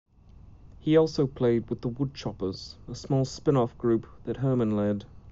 [0.79, 5.05] He also played with the Woodchoppers, a small spin-off group that Herman led.